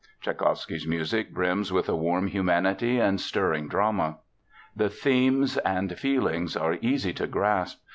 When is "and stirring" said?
2.99-3.67